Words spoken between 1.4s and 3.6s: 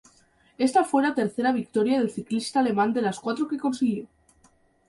victoria del ciclista alemán de las cuatro que